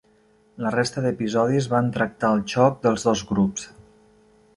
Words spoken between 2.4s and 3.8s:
xoc dels dos grups.